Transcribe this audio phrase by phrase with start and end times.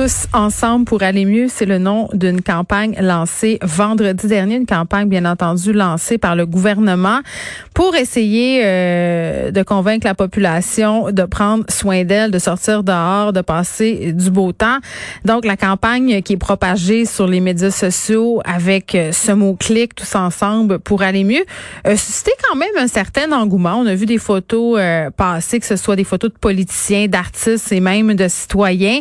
[0.00, 5.08] Tous ensemble pour aller mieux, c'est le nom d'une campagne lancée vendredi dernier, une campagne
[5.08, 7.18] bien entendu lancée par le gouvernement
[7.74, 13.40] pour essayer euh, de convaincre la population de prendre soin d'elle, de sortir dehors, de
[13.40, 14.78] passer du beau temps.
[15.24, 20.14] Donc la campagne qui est propagée sur les médias sociaux avec euh, ce mot-clic tous
[20.14, 21.44] ensemble pour aller mieux,
[21.88, 23.80] euh, suscité quand même un certain engouement.
[23.80, 27.72] On a vu des photos euh, passer, que ce soit des photos de politiciens, d'artistes
[27.72, 29.00] et même de citoyens.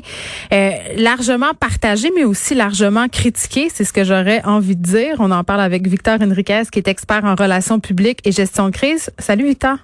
[0.51, 3.69] Euh, largement partagé, mais aussi largement critiqué.
[3.73, 5.15] C'est ce que j'aurais envie de dire.
[5.19, 8.71] On en parle avec Victor Henriquez, qui est expert en relations publiques et gestion de
[8.71, 9.09] crise.
[9.19, 9.77] Salut, Victor.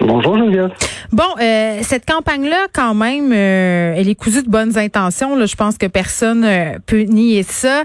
[0.00, 0.70] Bonjour Geneviève.
[1.12, 5.36] Bon, euh, cette campagne-là, quand même, euh, elle est cousue de bonnes intentions.
[5.36, 7.82] Là, je pense que personne euh, peut nier ça.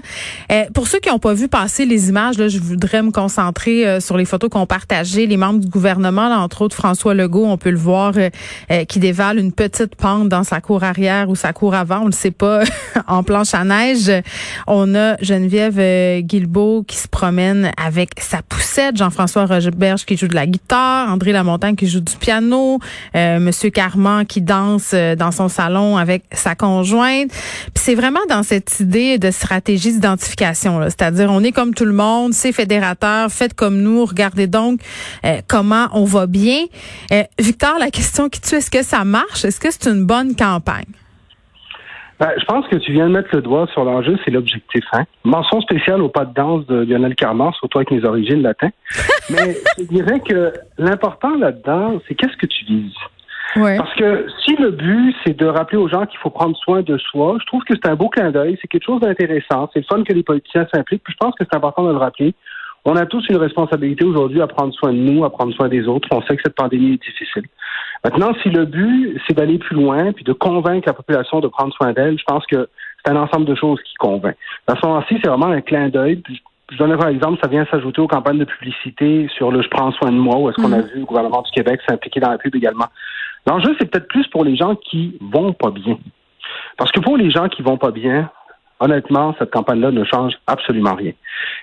[0.50, 3.86] Euh, pour ceux qui n'ont pas vu passer les images, là, je voudrais me concentrer
[3.86, 7.44] euh, sur les photos qu'ont partagées les membres du gouvernement, là, entre autres François Legault.
[7.44, 8.14] On peut le voir
[8.88, 12.12] qui dévale une petite pente dans sa cour arrière ou sa cour avant, on le
[12.12, 12.62] sait pas,
[13.06, 14.10] en planche à neige.
[14.66, 18.42] On a Geneviève Guilbeault qui se promène avec sa
[18.94, 22.78] Jean-François Rogerberge qui joue de la guitare, André Lamontagne qui joue du piano,
[23.14, 27.30] euh, Monsieur Carman qui danse euh, dans son salon avec sa conjointe.
[27.30, 31.92] Puis c'est vraiment dans cette idée de stratégie d'identification, c'est-à-dire on est comme tout le
[31.92, 34.80] monde, c'est fédérateur, faites comme nous, regardez donc
[35.24, 36.64] euh, comment on va bien.
[37.12, 39.44] Euh, Victor, la question qui tue, est-ce que ça marche?
[39.44, 40.84] Est-ce que c'est une bonne campagne?
[42.18, 44.84] Ben, je pense que tu viens de mettre le doigt sur l'enjeu, c'est l'objectif.
[44.92, 45.04] Hein?
[45.24, 48.72] Mention spéciale au pas de danse de Lionel Carman, surtout avec mes origines latines.
[49.30, 52.94] Mais je dirais que l'important là-dedans, c'est qu'est-ce que tu vises?
[53.56, 53.76] Ouais.
[53.76, 56.98] Parce que si le but, c'est de rappeler aux gens qu'il faut prendre soin de
[56.98, 59.70] soi, je trouve que c'est un beau clin d'œil, c'est quelque chose d'intéressant.
[59.72, 61.98] C'est le fun que les politiciens s'impliquent, puis je pense que c'est important de le
[61.98, 62.34] rappeler.
[62.88, 65.88] On a tous une responsabilité aujourd'hui à prendre soin de nous, à prendre soin des
[65.88, 66.08] autres.
[66.12, 67.42] On sait que cette pandémie est difficile.
[68.04, 71.74] Maintenant, si le but, c'est d'aller plus loin, puis de convaincre la population de prendre
[71.74, 72.68] soin d'elle, je pense que
[73.04, 74.36] c'est un ensemble de choses qui convainc.
[74.68, 76.22] À ce moment-ci, c'est vraiment un clin d'œil.
[76.70, 79.90] Je donne un exemple, ça vient s'ajouter aux campagnes de publicité sur le je prends
[79.90, 82.38] soin de moi, où est-ce qu'on a vu le gouvernement du Québec s'impliquer dans la
[82.38, 82.86] pub également.
[83.48, 85.98] L'enjeu, c'est peut-être plus pour les gens qui vont pas bien.
[86.76, 88.30] Parce que pour les gens qui vont pas bien,
[88.80, 91.12] honnêtement, cette campagne-là ne change absolument rien.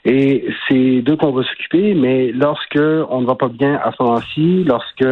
[0.06, 2.80] Et c'est d'eux qu'on va s'occuper, mais lorsque
[3.10, 5.06] on ne va pas bien à ce moment-ci, lorsque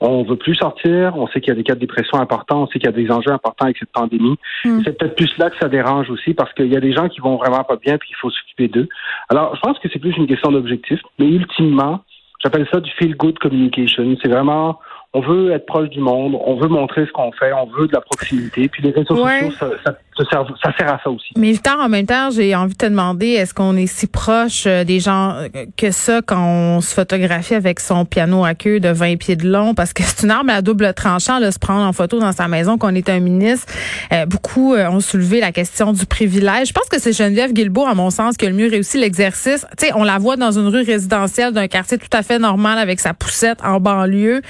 [0.00, 2.66] on veut plus sortir, on sait qu'il y a des cas de dépression importants, on
[2.66, 4.36] sait qu'il y a des enjeux importants avec cette pandémie.
[4.64, 4.82] Mm.
[4.84, 7.20] C'est peut-être plus là que ça dérange aussi parce qu'il y a des gens qui
[7.20, 8.88] vont vraiment pas bien puis il faut s'occuper d'eux.
[9.30, 12.00] Alors, je pense que c'est plus une question d'objectif, mais ultimement,
[12.44, 14.16] j'appelle ça du feel good communication.
[14.22, 14.78] C'est vraiment
[15.14, 17.94] on veut être proche du monde, on veut montrer ce qu'on fait, on veut de
[17.94, 18.68] la proximité.
[18.68, 19.50] Puis les réseaux Ouais.
[19.50, 21.28] sociaux, ça, ça, ça sert, ça sert à ça aussi.
[21.36, 24.64] Mais Victor, en même temps, j'ai envie de te demander, est-ce qu'on est si proche
[24.66, 28.80] euh, des gens euh, que ça quand on se photographie avec son piano à queue
[28.80, 29.74] de 20 pieds de long?
[29.74, 32.48] Parce que c'est une arme à double tranchant de se prendre en photo dans sa
[32.48, 33.72] maison qu'on est un ministre.
[34.12, 36.68] Euh, beaucoup ont soulevé la question du privilège.
[36.68, 39.66] Je pense que c'est Geneviève Guilbeault, à mon sens, qui a le mieux réussi l'exercice.
[39.78, 42.78] Tu sais, on la voit dans une rue résidentielle d'un quartier tout à fait normal
[42.78, 44.42] avec sa poussette en banlieue.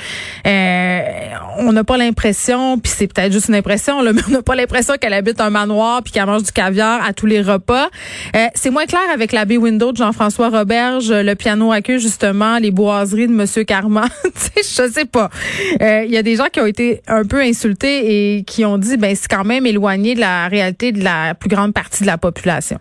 [0.47, 1.01] Euh,
[1.59, 4.55] on n'a pas l'impression, puis c'est peut-être juste une impression, là, mais on n'a pas
[4.55, 5.51] l'impression qu'elle habite un
[6.03, 7.89] puis qu'elle mange du caviar à tous les repas.
[8.35, 11.99] Euh, c'est moins clair avec la baie window de Jean-François Roberge, le piano à queue
[11.99, 14.09] justement, les boiseries de Monsieur Carman.
[14.57, 15.31] je sais pas.
[15.81, 18.79] Euh, Il y a des gens qui ont été un peu insultés et qui ont
[18.79, 22.07] dit, ben c'est quand même éloigné de la réalité de la plus grande partie de
[22.07, 22.79] la population.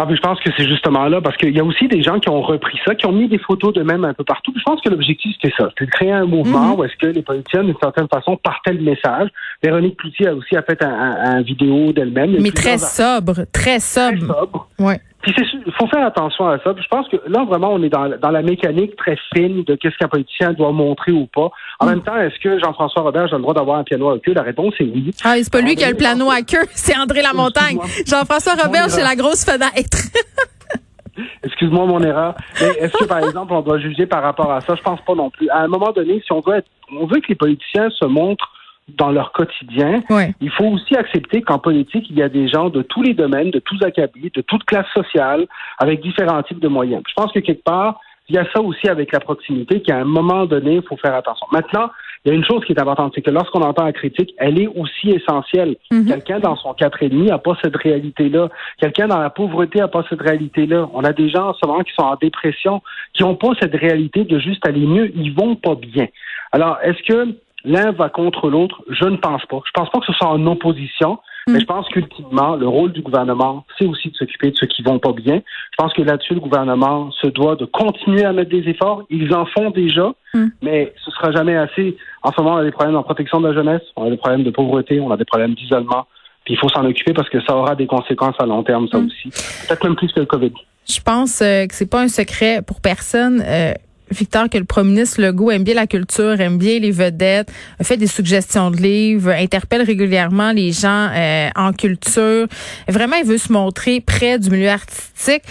[0.00, 2.28] Ah, je pense que c'est justement là, parce qu'il y a aussi des gens qui
[2.28, 4.52] ont repris ça, qui ont mis des photos d'eux-mêmes un peu partout.
[4.56, 5.68] Je pense que l'objectif, c'était ça.
[5.70, 8.82] C'était de créer un mouvement où est-ce que les politiciens, d'une certaine façon, partaient le
[8.82, 9.28] message.
[9.62, 12.36] Véronique Cloutier a aussi a fait un, un- un vidéo d'elle-même.
[12.40, 14.20] Mais très sobre, très très sobre.
[14.26, 14.68] sobre.
[14.78, 15.00] Ouais.
[15.32, 16.72] Puis il faut faire attention à ça.
[16.74, 19.74] Puis je pense que là, vraiment, on est dans, dans la mécanique très fine de
[19.74, 21.50] qu'est-ce qu'un politicien doit montrer ou pas.
[21.80, 21.90] En Mm.
[21.90, 24.32] même temps, est-ce que Jean-François Robert a le droit d'avoir un piano à queue?
[24.34, 25.10] La réponse est oui.
[25.24, 27.78] Ah, c'est pas lui qui a le piano à queue, c'est André Lamontagne.
[28.06, 29.98] Jean-François Robert, c'est la grosse fenêtre.
[31.42, 32.34] Excuse-moi mon erreur.
[32.60, 34.74] Mais est-ce que, par exemple, on doit juger par rapport à ça?
[34.76, 35.48] Je pense pas non plus.
[35.50, 38.48] À un moment donné, si on veut être, on veut que les politiciens se montrent
[38.96, 40.34] dans leur quotidien, Ouais.
[40.40, 43.50] il faut aussi accepter qu'en politique, il y a des gens de tous les domaines,
[43.50, 45.46] de tous acabits, de toutes classes sociales,
[45.78, 47.02] avec différents types de moyens.
[47.08, 50.04] Je pense que quelque part, il y a ça aussi avec la proximité, qu'à un
[50.04, 51.46] moment donné, il faut faire attention.
[51.52, 51.90] Maintenant,
[52.24, 54.60] il y a une chose qui est importante, c'est que lorsqu'on entend la critique, elle
[54.60, 55.76] est aussi essentielle.
[55.90, 56.06] Mhm.
[56.06, 58.48] Quelqu'un dans son quatre et demi n'a pas cette réalité-là.
[58.80, 60.88] Quelqu'un dans la pauvreté n'a pas cette réalité-là.
[60.92, 62.82] On a des gens en ce moment qui sont en dépression,
[63.14, 65.10] qui n'ont pas cette réalité de juste aller mieux.
[65.16, 66.08] Ils vont pas bien.
[66.52, 67.34] Alors, est-ce que
[67.64, 68.82] l'un va contre l'autre?
[68.90, 69.60] Je ne pense pas.
[69.66, 71.18] Je pense pas que ce soit en opposition.
[71.50, 74.82] Mais je pense qu'ultimement, le rôle du gouvernement, c'est aussi de s'occuper de ceux qui
[74.82, 75.36] vont pas bien.
[75.36, 79.04] Je pense que là-dessus, le gouvernement se doit de continuer à mettre des efforts.
[79.08, 80.48] Ils en font déjà, Mm.
[80.60, 81.96] mais ce sera jamais assez.
[82.22, 84.18] En ce moment, on a des problèmes en protection de la jeunesse, on a des
[84.18, 86.06] problèmes de pauvreté, on a des problèmes d'isolement.
[86.44, 88.98] Puis il faut s'en occuper parce que ça aura des conséquences à long terme, ça
[88.98, 89.06] Mm.
[89.06, 89.30] aussi.
[89.66, 90.52] Peut-être même plus que le COVID.
[90.86, 93.42] Je pense euh, que c'est pas un secret pour personne.
[93.46, 93.72] euh,
[94.10, 97.50] Victor, que le premier ministre Legault aime bien la culture, aime bien les vedettes,
[97.82, 102.46] fait des suggestions de livres, interpelle régulièrement les gens euh, en culture.
[102.88, 105.42] Vraiment, il veut se montrer près du milieu artistique.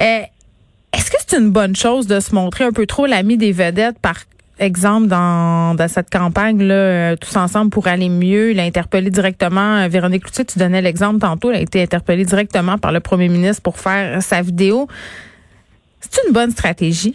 [0.00, 0.20] Euh,
[0.92, 3.98] Est-ce que c'est une bonne chose de se montrer un peu trop l'ami des vedettes
[3.98, 4.16] par
[4.60, 8.50] exemple dans, dans cette campagne là euh, tous ensemble pour aller mieux?
[8.52, 12.24] Il a interpellé directement euh, Véronique Cloutier tu donnais l'exemple tantôt elle a été interpellée
[12.24, 14.88] directement par le premier ministre pour faire sa vidéo
[16.00, 17.14] c'est une bonne stratégie?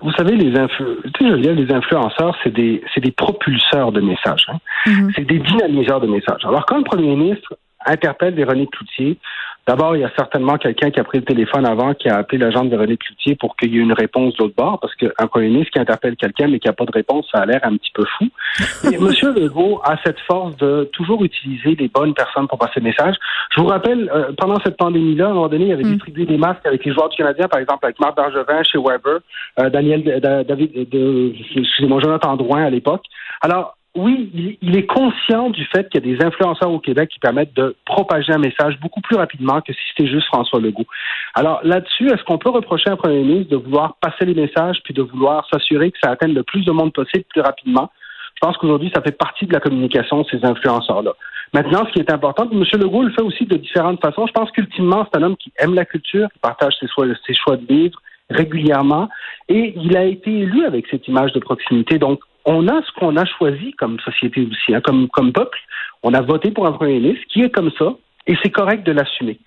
[0.00, 0.84] Vous savez, les influ...
[1.14, 4.46] tu sais, Geneviève, les influenceurs, c'est des, c'est des propulseurs de messages.
[4.48, 4.58] hein.
[4.86, 5.12] Mhm.
[5.14, 6.44] C'est des dynamiseurs de messages.
[6.44, 9.18] Alors, quand le premier ministre interpelle Véronique Cloutier,
[9.66, 12.38] d'abord, il y a certainement quelqu'un qui a pris le téléphone avant, qui a appelé
[12.38, 15.26] l'agent de Véronique Cloutier pour qu'il y ait une réponse de l'autre bord, parce qu'un
[15.28, 17.76] premier ministre qui interpelle quelqu'un mais qui n'a pas de réponse, ça a l'air un
[17.76, 18.28] petit peu fou.
[18.92, 19.34] Et M.
[19.36, 23.14] Legault a cette force de toujours utiliser les bonnes personnes pour passer le message.
[23.54, 25.92] Je vous rappelle, euh, pendant cette pandémie-là, à un moment donné, il avait Mm.
[25.94, 29.20] distribué des masques avec les joueurs du Canadien, par exemple, avec Marc Bergevin chez Weber,
[29.60, 33.02] euh, Daniel, de- David, de, excusez-moi, Jonathan Drouin à l'époque.
[33.40, 37.18] Alors, oui, il, est conscient du fait qu'il y a des influenceurs au Québec qui
[37.18, 40.86] permettent de propager un message beaucoup plus rapidement que si c'était juste François Legault.
[41.34, 44.78] Alors là-dessus, est-ce qu'on peut reprocher à un premier ministre de vouloir passer les messages
[44.82, 47.90] puis de vouloir s'assurer que ça atteigne le plus de monde possible plus rapidement?
[48.34, 51.12] Je pense qu'aujourd'hui, ça fait partie de la communication ces influenceurs-là.
[51.52, 52.64] Maintenant, ce qui est important, M.
[52.80, 54.26] Legault le fait aussi de différentes façons.
[54.26, 56.88] Je pense qu'ultimement, c'est un homme qui aime la culture, qui partage ses
[57.34, 58.00] choix de vivre
[58.30, 59.10] régulièrement,
[59.48, 61.98] et il a été élu avec cette image de proximité.
[61.98, 65.58] Donc, on a ce qu'on a choisi comme société aussi, hein, comme, comme peuple.
[66.02, 67.94] On a voté pour un premier ministre qui est comme ça,
[68.26, 69.38] et c'est correct de l'assumer.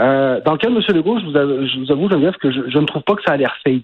[0.00, 0.82] Euh, dans le cas de M.
[0.88, 3.22] Legault, je vous, avoue, je vous avoue, Geneviève, que je, je ne trouve pas que
[3.26, 3.82] ça a l'air fake.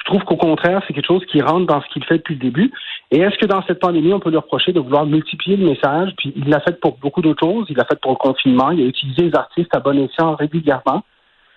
[0.00, 2.40] Je trouve qu'au contraire, c'est quelque chose qui rentre dans ce qu'il fait depuis le
[2.40, 2.72] début.
[3.10, 6.12] Et est-ce que dans cette pandémie, on peut lui reprocher de vouloir multiplier le message?
[6.16, 7.66] Puis il l'a fait pour beaucoup d'autres choses.
[7.68, 8.70] Il l'a fait pour le confinement.
[8.70, 11.02] Il a utilisé les artistes à bon escient régulièrement.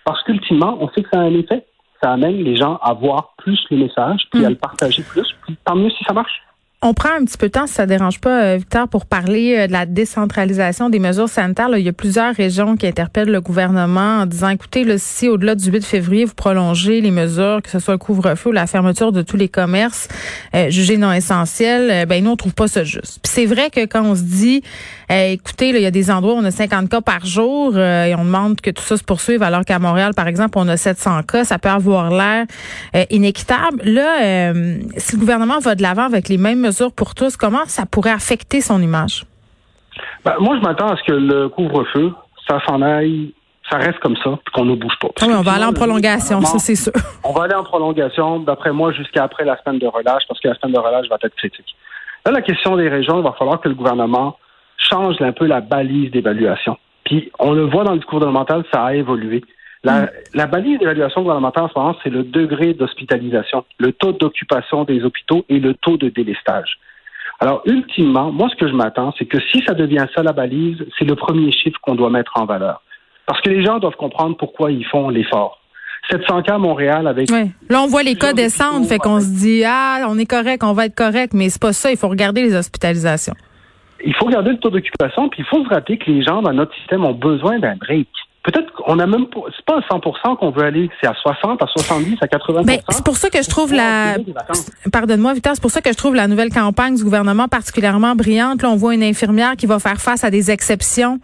[0.04, 1.64] Parce qu'ultimement, on sait que ça a un effet.
[2.02, 4.46] Ça amène les gens à voir plus le message, puis Mm.
[4.46, 5.32] à le partager plus.
[5.46, 6.42] Puis tant mieux si ça marche.
[6.84, 9.54] On prend un petit peu de temps, si ça dérange pas, euh, Victor, pour parler
[9.56, 11.68] euh, de la décentralisation des mesures sanitaires.
[11.68, 15.28] Là, il y a plusieurs régions qui interpellent le gouvernement en disant, écoutez, là, si
[15.28, 18.66] au-delà du 8 février, vous prolongez les mesures, que ce soit le couvre-feu ou la
[18.66, 20.08] fermeture de tous les commerces
[20.56, 23.20] euh, jugés non essentiels, ben nous, on trouve pas ça juste.
[23.22, 24.64] Puis c'est vrai que quand on se dit,
[25.12, 27.78] euh, écoutez, là, il y a des endroits où on a 50 cas par jour
[27.78, 30.76] et on demande que tout ça se poursuive, alors qu'à Montréal, par exemple, on a
[30.76, 32.46] 700 cas, ça peut avoir l'air
[33.10, 33.82] inéquitable.
[33.84, 34.52] Là,
[34.96, 38.10] si le gouvernement va de l'avant avec les mêmes mesures pour tous, comment ça pourrait
[38.10, 39.24] affecter son image?
[40.24, 42.12] Ben, moi, je m'attends à ce que le couvre-feu,
[42.48, 43.34] ça s'en aille,
[43.70, 45.08] ça reste comme ça, puis qu'on ne bouge pas.
[45.14, 46.92] Parce Ah oui, on va aller en prolongation, ça c'est sûr.
[47.24, 50.48] On va aller en prolongation, d'après moi, jusqu'à après la semaine de relâche, parce que
[50.48, 51.76] la semaine de relâche va être critique.
[52.24, 54.38] Là, la question des régions, il va falloir que le gouvernement
[54.76, 56.76] change un peu la balise d'évaluation.
[57.04, 59.42] Puis, on le voit dans le discours gouvernemental, ça a évolué.
[59.84, 64.84] La, la balise d'évaluation gouvernementale en ce moment, c'est le degré d'hospitalisation, le taux d'occupation
[64.84, 66.78] des hôpitaux et le taux de délestage.
[67.40, 70.78] Alors, ultimement, moi, ce que je m'attends, c'est que si ça devient ça la balise,
[70.96, 72.82] c'est le premier chiffre qu'on doit mettre en valeur.
[73.26, 75.58] Parce que les gens doivent comprendre pourquoi ils font l'effort.
[76.10, 77.48] 700 cas à Montréal avec Ouais.
[77.68, 80.72] Là, on voit les cas descendre, fait qu'on se dit, ah, on est correct, on
[80.72, 83.34] va être correct, mais c'est pas ça, il faut regarder les hospitalisations.
[84.04, 86.52] il faut garder le taux d'occupation, puis il faut se rappeler que les gens dans
[86.52, 88.08] notre système ont besoin d'un break.
[88.42, 91.62] Peut-être qu'on a même pas, c'est pas à 100% qu'on veut aller, c'est à 60,
[91.62, 92.64] à 70, à 80%.
[92.64, 94.16] Ben, c'est pour ça que je trouve la,
[94.92, 98.62] pardonne-moi, Victor, c'est pour ça que je trouve la nouvelle campagne du gouvernement particulièrement brillante.
[98.62, 101.20] Là, on voit une infirmière qui va faire face à des exceptions.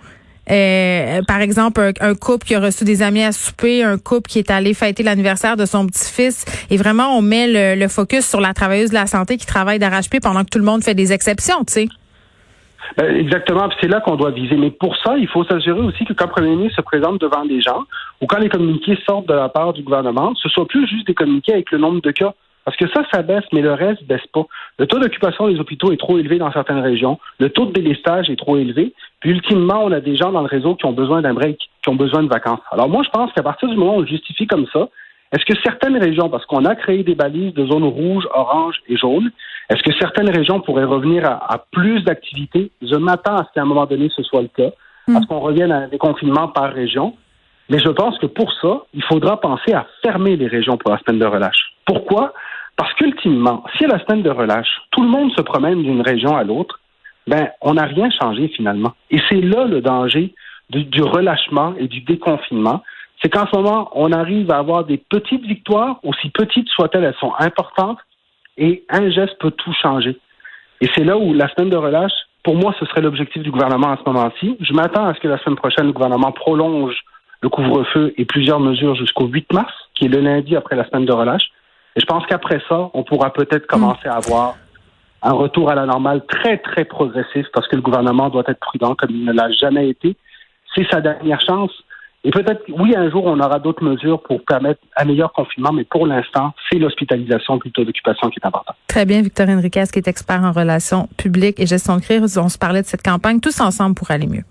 [0.50, 4.30] Euh, par exemple, un, un couple qui a reçu des amis à souper, un couple
[4.30, 6.44] qui est allé fêter l'anniversaire de son petit-fils.
[6.70, 9.80] Et vraiment, on met le, le focus sur la travailleuse de la santé qui travaille
[9.80, 11.88] d'arrache-pied pendant que tout le monde fait des exceptions, tu sais.
[12.97, 14.57] Ben, exactement, c'est là qu'on doit viser.
[14.57, 17.42] Mais pour ça, il faut s'assurer aussi que quand le premier ministre se présente devant
[17.42, 17.85] les gens,
[18.21, 21.14] ou quand les communiqués sortent de la part du gouvernement, ce soit plus juste des
[21.14, 22.35] communiqués avec le nombre de cas.
[22.64, 24.45] Parce que ça, ça baisse, mais le reste baisse pas.
[24.78, 27.18] Le taux d'occupation des hôpitaux est trop élevé dans certaines régions.
[27.38, 28.92] Le taux de délestage est trop élevé.
[29.21, 31.88] Puis ultimement, on a des gens dans le réseau qui ont besoin d'un break, qui
[31.88, 32.61] ont besoin de vacances.
[32.71, 34.88] Alors moi, je pense qu'à partir du moment où on le justifie comme ça,
[35.33, 38.97] est-ce que certaines régions, parce qu'on a créé des balises de zones rouges, oranges et
[38.97, 39.30] jaunes,
[39.68, 42.70] est-ce que certaines régions pourraient revenir à, à plus d'activités?
[42.80, 44.70] Je m'attends à ce qu'à un moment donné, ce soit le cas,
[45.08, 47.14] à ce qu'on revienne à un déconfinement par région.
[47.70, 50.98] Mais je pense que pour ça, il faudra penser à fermer les régions pour la
[50.98, 51.75] semaine de relâche.
[51.84, 52.32] Pourquoi?
[52.76, 56.37] Parce qu'ultimement, si à la semaine de relâche, tout le monde se promène d'une région
[56.37, 56.80] à l'autre,
[57.26, 58.92] ben, on n'a rien changé finalement.
[59.10, 60.32] Et c'est là le danger
[60.70, 62.82] du, du relâchement et du déconfinement.
[63.20, 67.20] C'est qu'en ce moment, on arrive à avoir des petites victoires, aussi petites soient-elles, elles
[67.20, 67.98] sont importantes,
[68.58, 70.18] et un geste peut tout changer.
[70.80, 72.12] Et c'est là où la semaine de relâche,
[72.42, 74.56] pour moi, ce serait l'objectif du gouvernement à ce moment-ci.
[74.60, 76.94] Je m'attends à ce que la semaine prochaine, le gouvernement prolonge
[77.40, 81.04] le couvre-feu et plusieurs mesures jusqu'au 8 mars, qui est le lundi après la semaine
[81.04, 81.50] de relâche.
[81.96, 84.56] Et je pense qu'après ça, on pourra peut-être commencer à avoir
[85.22, 88.94] un retour à la normale très, très progressif parce que le gouvernement doit être prudent
[88.94, 90.16] comme il ne l'a jamais été.
[90.74, 91.72] C'est sa dernière chance.
[92.25, 95.84] Et peut-être, oui, un jour, on aura d'autres mesures pour permettre un meilleur confinement, mais
[95.84, 98.76] pour l'instant, c'est l'hospitalisation plutôt d'occupation qui est importante.
[98.88, 102.37] Très bien, Victorine Riquez, qui est expert en relations publiques et gestion de crise.
[102.37, 104.42] On se parlait de cette campagne tous ensemble pour aller mieux.